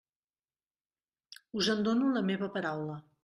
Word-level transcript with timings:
Us 1.61 1.69
en 1.75 1.85
dono 1.89 2.09
la 2.17 2.25
meva 2.33 2.53
paraula. 2.59 2.97